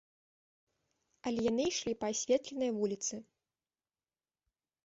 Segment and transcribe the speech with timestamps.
[1.31, 3.15] Але яны ішлі па асветленай вуліцы.